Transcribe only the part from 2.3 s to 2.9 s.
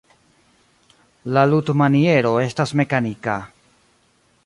estas